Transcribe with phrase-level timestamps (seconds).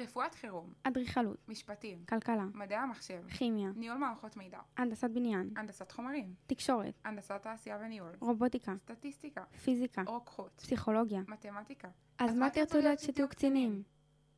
[0.00, 6.34] רפואת חירום, אדריכלות, משפטים, כלכלה, מדעי המחשב, כימיה, ניהול מערכות מידע, הנדסת בניין, הנדסת חומרים,
[6.46, 11.20] תקשורת, הנדסת תעשייה וניהול, רובוטיקה, סטטיסטיקה, פיזיקה, רוקחות, פסיכולוגיה.
[11.28, 13.82] מתמטיקה, אז מה תרצו לדעת שתהיו קצינים?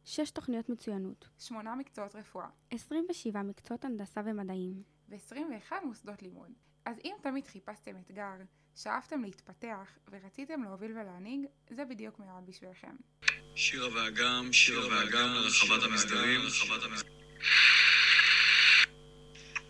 [0.05, 6.53] שש תוכניות מצוינות, שמונה מקצועות רפואה 27 מקצועות הנדסה ומדעים, ו-21 מוסדות לימוד.
[6.85, 8.35] אז אם תמיד חיפשתם אתגר,
[8.75, 12.97] שאפתם להתפתח ורציתם להוביל ולהנהיג, זה בדיוק מיועד בשבילכם.
[13.55, 17.13] שירה ואגם, שירה ואגם לרחבת המסדרים, רחבת המסדרים.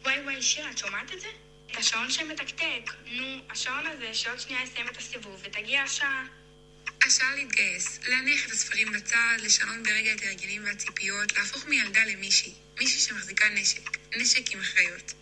[0.02, 1.28] וואי וואי, שירה, את שומעת את זה?
[1.70, 2.90] את השעון שמתקתק.
[3.06, 6.26] נו, השעון הזה שעוד שנייה יסיים את הסיבוב ותגיע השעה.
[7.06, 12.54] השעה להתגייס, להניח את הספרים בצד, לשנות ברגע את ההרגלים והציפיות, להפוך מילדה למישהי.
[12.80, 13.90] מישהי שמחזיקה נשק.
[14.16, 15.12] נשק עם אחריות.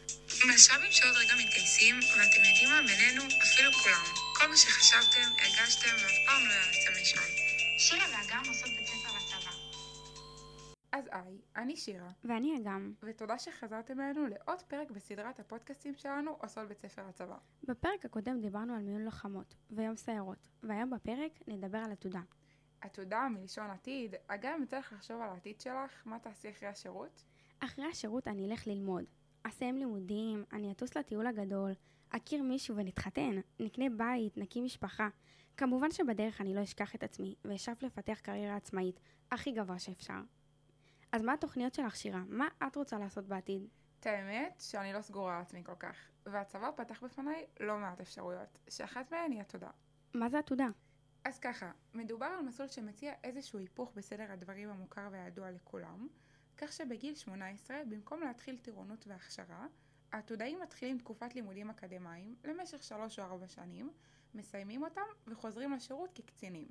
[0.44, 2.82] מלש"בים שעוד רגע מתגייסים, ואתם יודעים מה?
[2.82, 4.04] בינינו, אפילו כולם.
[4.34, 7.39] כל מה שחשבתם, הרגשתם, ואף פעם לא יעצתם לישון.
[7.82, 9.50] שירה ואגם עושות בית ספר לצבא.
[10.92, 12.92] אז היי, אני שירה, ואני אגם.
[13.02, 17.36] ותודה שחזרתם אלינו לעוד פרק בסדרת הפודקאסטים שלנו עושות בית ספר הצבא.
[17.64, 22.20] בפרק הקודם דיברנו על מיון לוחמות ויום סיירות, והיום בפרק נדבר על עתודה.
[22.80, 27.24] עתודה מלשון עתיד, אגם יצא לך לחשוב על העתיד שלך, מה תעשי אחרי השירות?
[27.60, 29.04] אחרי השירות אני אלך ללמוד.
[29.42, 31.72] אסיים לימודים, אני אטוס לטיול הגדול,
[32.10, 35.08] אכיר מישהו ונתחתן, נקנה בית, נקים משפחה.
[35.60, 40.20] כמובן שבדרך אני לא אשכח את עצמי, ואשאף לפתח קריירה עצמאית, הכי גבוה שאפשר.
[41.12, 42.22] אז מה התוכניות שלך, שירה?
[42.28, 43.68] מה את רוצה לעשות בעתיד?
[44.00, 48.58] את האמת שאני לא סגורה על עצמי כל כך, והצבא פתח בפניי לא מעט אפשרויות,
[48.70, 49.70] שאחת מהן היא עתודה.
[50.14, 50.68] מה זה עתודה?
[51.24, 56.08] אז ככה, מדובר על מסלול שמציע איזשהו היפוך בסדר הדברים המוכר והידוע לכולם,
[56.56, 59.66] כך שבגיל 18, במקום להתחיל טירונות והכשרה,
[60.12, 63.90] העתודאים מתחילים תקופת לימודים אקדמיים למשך 3 או 4 שנים,
[64.34, 66.68] מסיימים אותם וחוזרים לשירות כקצינים.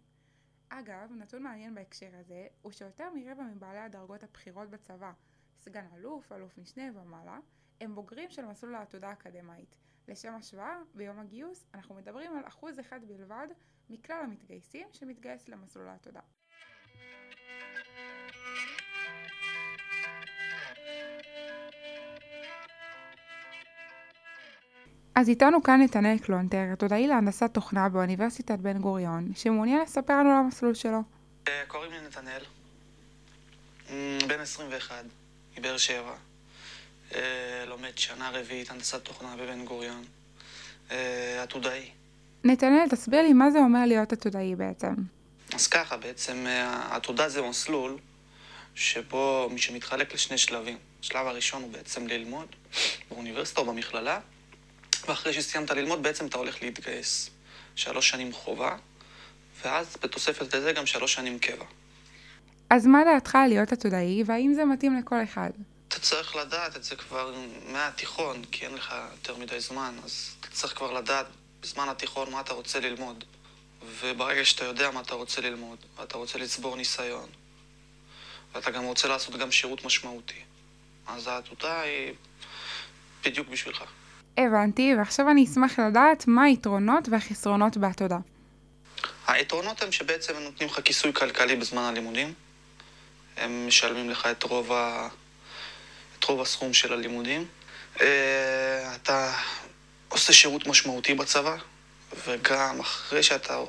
[0.70, 5.12] אגב, נתון מעניין בהקשר הזה, הוא שיותר מרבע מבעלי הדרגות הבכירות בצבא,
[5.60, 7.40] סגן אלוף, אלוף משנה ומעלה,
[7.82, 9.78] הם בוגרים של מסלול העתודה האקדמאית.
[10.08, 13.48] לשם השוואה, ביום הגיוס אנחנו מדברים על אחוז אחד בלבד
[13.90, 16.22] מכלל המתגייסים שמתגייס למסלול העתודה.
[25.20, 30.36] אז איתנו כאן נתנאל קלונטר, עתודאי להנדסת תוכנה באוניברסיטת בן גוריון, שמעוניין לספר לנו על
[30.36, 31.04] המסלול שלו.
[31.48, 32.42] אה, קוראים לי נתנאל,
[33.90, 33.96] אמ,
[34.28, 35.04] בן 21,
[35.58, 36.14] מבאר שבע.
[37.16, 40.04] אה, לומד שנה רביעית הנדסת תוכנה בבן גוריון.
[40.92, 41.90] אה, עתודאי.
[42.44, 44.94] נתנאל, תסביר לי מה זה אומר להיות עתודאי בעצם.
[45.54, 47.98] אז ככה, בעצם אה, העתודה זה מסלול
[48.76, 50.78] שבו מי שמתחלק לשני שלבים.
[51.00, 52.48] השלב הראשון הוא בעצם ללמוד
[53.10, 54.20] באוניברסיטה או במכללה,
[55.10, 57.30] ואחרי שסיימת ללמוד בעצם אתה הולך להתגייס.
[57.76, 58.76] שלוש שנים חובה,
[59.64, 61.66] ואז בתוספת לזה גם שלוש שנים קבע.
[62.70, 65.50] אז מה דעתך על להיות עתודאי, והאם זה מתאים לכל אחד?
[65.88, 70.48] אתה צריך לדעת את זה כבר מהתיכון, כי אין לך יותר מדי זמן, אז אתה
[70.48, 71.26] צריך כבר לדעת
[71.62, 73.24] בזמן התיכון מה אתה רוצה ללמוד.
[74.00, 77.30] וברגע שאתה יודע מה אתה רוצה ללמוד, ואתה רוצה לצבור ניסיון,
[78.54, 80.42] ואתה גם רוצה לעשות גם שירות משמעותי,
[81.08, 82.14] אז העתודה היא
[83.24, 83.84] בדיוק בשבילך.
[84.38, 88.18] הבנתי, ועכשיו אני אשמח לדעת מה היתרונות והחסרונות בעתודה.
[89.28, 92.34] היתרונות הם שבעצם הם נותנים לך כיסוי כלכלי בזמן הלימודים.
[93.38, 95.08] הם משלמים לך את רוב, ה...
[96.20, 97.46] את רוב הסכום של הלימודים.
[98.02, 99.34] אה, אתה
[100.10, 101.58] עושה שירות משמעותי בצבא,
[102.28, 103.60] וגם אחרי שאתה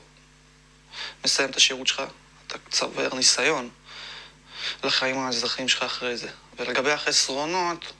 [1.25, 2.03] מסיים את השירות שלך,
[2.47, 3.69] אתה צובר ניסיון
[4.85, 6.29] לחיים האזרחיים שלך אחרי זה.
[6.57, 7.93] ולגבי החסרונות,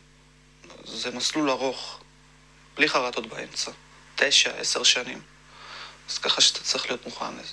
[0.85, 2.00] זה מסלול ארוך,
[2.81, 3.71] בלי חרטות באמצע.
[4.17, 5.19] תשע, עשר שנים.
[6.11, 7.53] אז ככה שאתה צריך להיות מוכן לזה.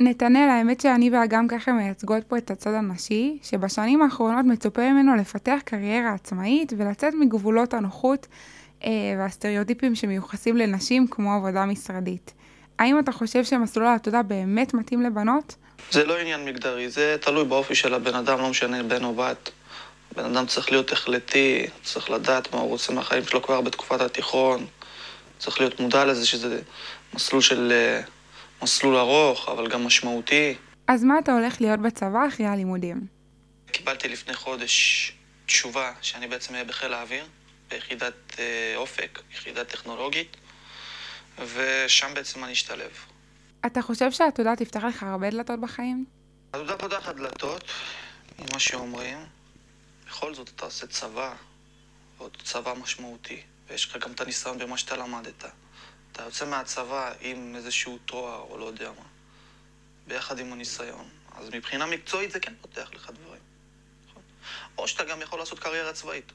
[0.00, 5.58] נתנאל, האמת שאני ואגם ככה מייצגות פה את הצד הנשי, שבשנים האחרונות מצופה ממנו לפתח
[5.64, 8.26] קריירה עצמאית ולצאת מגבולות הנוחות
[8.84, 12.32] אה, והסטריאוטיפים שמיוחסים לנשים כמו עבודה משרדית.
[12.78, 15.56] האם אתה חושב שמסלול העתודה באמת מתאים לבנות?
[15.90, 19.50] זה לא עניין מגדרי, זה תלוי באופי של הבן אדם, לא משנה בן או בת.
[20.16, 24.66] בן אדם צריך להיות החלטי, צריך לדעת מה הוא רוצה מהחיים שלו כבר בתקופת התיכון.
[25.38, 26.60] צריך להיות מודע לזה שזה
[27.14, 27.72] מסלול של...
[27.72, 28.00] אה,
[28.62, 30.54] מסלול ארוך, אבל גם משמעותי.
[30.86, 33.06] אז מה אתה הולך להיות בצבא אחרי הלימודים?
[33.72, 35.12] קיבלתי לפני חודש
[35.46, 37.24] תשובה שאני בעצם אהיה בחיל האוויר,
[37.70, 40.36] ביחידת אה, אופק, יחידה טכנולוגית,
[41.38, 42.90] ושם בעצם אני אשתלב.
[43.66, 46.04] אתה חושב שהעתודה תפתח לך הרבה דלתות בחיים?
[46.52, 47.64] עתודה פותחת דלתות,
[48.38, 49.18] ממה שאומרים.
[50.12, 51.34] בכל זאת אתה עושה צבא,
[52.18, 55.44] ועוד צבא משמעותי, ויש לך גם את הניסיון במה שאתה למדת.
[56.12, 59.06] אתה יוצא מהצבא עם איזשהו תואר, או לא יודע מה,
[60.06, 61.04] ביחד עם הניסיון.
[61.36, 63.40] אז מבחינה מקצועית זה כן פותח לך דברים.
[64.78, 66.32] או שאתה גם יכול לעשות קריירה צבאית.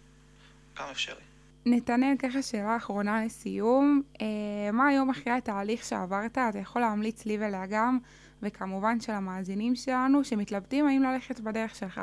[0.79, 1.23] גם אפשרי.
[1.65, 4.01] נתנאל, ככה שאלה אחרונה לסיום.
[4.21, 7.99] אה, מה היום אחרי התהליך שעברת, אתה יכול להמליץ לי ולאגם,
[8.41, 12.01] וכמובן של המאזינים שלנו, שמתלבטים האם ללכת בדרך שלך?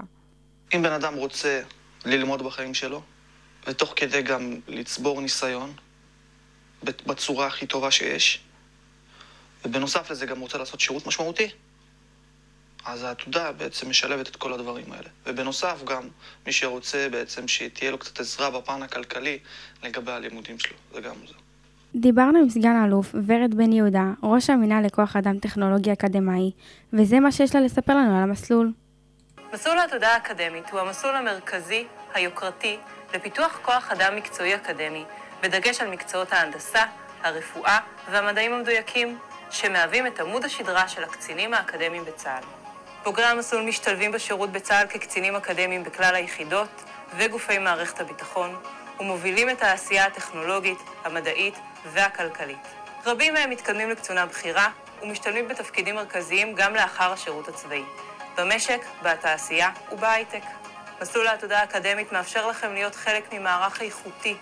[0.75, 1.61] אם בן אדם רוצה
[2.05, 3.03] ללמוד בחיים שלו,
[3.67, 5.73] ותוך כדי גם לצבור ניסיון
[6.85, 8.41] בצורה הכי טובה שיש,
[9.65, 11.49] ובנוסף לזה גם רוצה לעשות שירות משמעותי,
[12.85, 15.09] אז העתודה בעצם משלבת את כל הדברים האלה.
[15.27, 16.03] ובנוסף גם
[16.47, 19.39] מי שרוצה בעצם שתהיה לו קצת עזרה בפן הכלכלי
[19.83, 21.35] לגבי הלימודים שלו, זה גם זה.
[21.95, 26.51] דיברנו עם סגן האלוף ורד בן יהודה, ראש המינהל לכוח אדם טכנולוגי אקדמאי,
[26.93, 28.73] וזה מה שיש לה לספר לנו על המסלול.
[29.55, 32.79] מסלול העתודה האקדמית הוא המסלול המרכזי, היוקרתי,
[33.15, 35.05] לפיתוח כוח אדם מקצועי אקדמי,
[35.43, 36.83] בדגש על מקצועות ההנדסה,
[37.23, 37.79] הרפואה
[38.11, 39.19] והמדעים המדויקים,
[39.51, 42.45] שמהווים את עמוד השדרה של הקצינים האקדמיים בצה"ל.
[43.05, 46.85] בוגרי המסלול משתלבים בשירות בצה"ל כקצינים אקדמיים בכלל היחידות
[47.17, 48.57] וגופי מערכת הביטחון,
[49.01, 51.55] ומובילים את העשייה הטכנולוגית, המדעית
[51.93, 52.67] והכלכלית.
[53.07, 54.69] רבים מהם מתקדמים לקצונה בכירה
[55.03, 57.85] ומשתלמים בתפקידים מרכזיים גם לאחר השירות הצבאי,
[58.39, 60.43] במשק, בתעשייה ובהייטק.
[61.03, 64.35] מסלול העתודה האקדמית מאפשר לכם להיות חלק ממערך איכותי,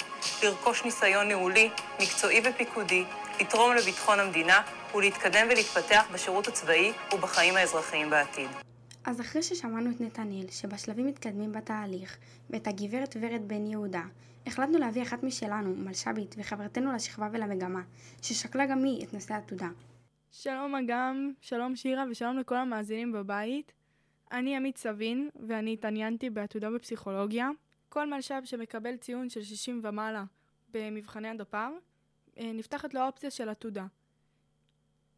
[0.43, 3.05] לרכוש ניסיון ניהולי, מקצועי ופיקודי,
[3.41, 4.62] לתרום לביטחון המדינה
[4.94, 8.50] ולהתקדם ולהתפתח בשירות הצבאי ובחיים האזרחיים בעתיד.
[9.05, 12.17] אז אחרי ששמענו את נתנאל, שבשלבים מתקדמים בתהליך,
[12.50, 14.03] ואת הגברת ורד בן יהודה,
[14.47, 17.81] החלטנו להביא אחת משלנו, מלש"בית וחברתנו לשכבה ולמגמה,
[18.23, 19.69] ששקלה גם היא את נושא העתודה.
[20.31, 23.73] שלום אגם, שלום שירה ושלום לכל המאזינים בבית.
[24.32, 27.50] אני עמית סבין, ואני התעניינתי בעתודה בפסיכולוגיה.
[27.88, 30.25] כל מלש"ב שמקבל ציון של 60 ומעלה
[30.69, 31.73] במבחני הדפ"ר,
[32.38, 33.87] אה, נפתחת לו האופציה של עתודה.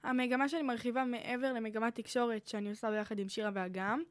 [0.02, 4.02] המגמה שאני מרחיבה מעבר למגמת תקשורת שאני עושה ביחד עם שירה ואגם,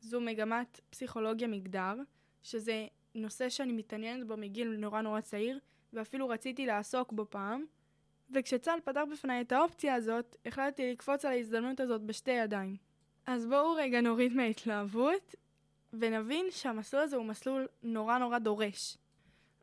[0.00, 1.94] זו מגמת פסיכולוגיה מגדר,
[2.42, 5.58] שזה נושא שאני מתעניינת בו מגיל נורא נורא צעיר,
[5.92, 7.64] ואפילו רציתי לעסוק בו פעם.
[8.30, 12.87] וכשצה"ל פתח בפניי את האופציה הזאת, החלטתי לקפוץ על ההזדמנות הזאת בשתי ידיים.
[13.28, 15.34] אז בואו רגע נוריד מההתלהבות,
[15.92, 18.98] ונבין שהמסלול הזה הוא מסלול נורא נורא דורש.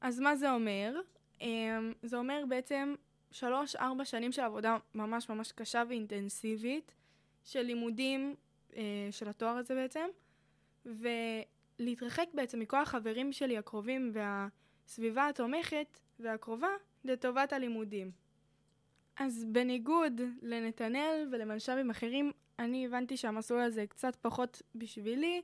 [0.01, 1.01] אז מה זה אומר?
[1.41, 2.95] אמ, זה אומר בעצם
[3.31, 6.91] שלוש-ארבע שנים של עבודה ממש ממש קשה ואינטנסיבית,
[7.43, 8.35] של לימודים
[8.75, 10.07] אה, של התואר הזה בעצם,
[10.85, 16.69] ולהתרחק בעצם מכל החברים שלי הקרובים והסביבה התומכת והקרובה
[17.03, 18.11] לטובת הלימודים.
[19.17, 25.41] אז בניגוד לנתנאל ולמלש"בים אחרים, אני הבנתי שהמסלול הזה קצת פחות בשבילי,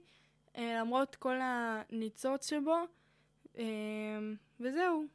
[0.58, 2.78] אה, למרות כל הניצוץ שבו,
[3.58, 3.64] אה,
[4.60, 5.06] וזהו.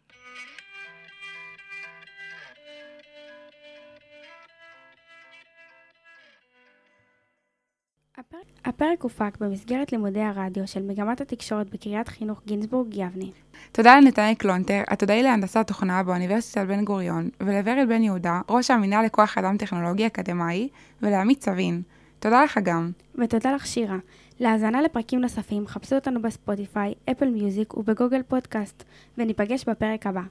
[8.64, 13.24] הפרק, הופק במסגרת לימודי הרדיו של מגמת התקשורת בקריית חינוך גינזבורג יבנה.
[13.76, 19.38] תודה לנתנאל קלונטר, עתודאי להנדסת תוכנה באוניברסיטת בן גוריון, ולוורד בן יהודה, ראש המינהל לכוח
[19.38, 20.68] אדם טכנולוגי אקדמאי,
[21.02, 21.82] ולעמית סבין.
[22.18, 22.90] תודה לך גם.
[23.14, 23.96] ותודה לך שירה.
[24.40, 28.84] להאזנה לפרקים נוספים חפשו אותנו בספוטיפיי, אפל מיוזיק ובגוגל פודקאסט,
[29.18, 30.22] וניפגש בפרק הבא.